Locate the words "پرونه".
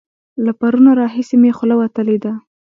0.59-0.91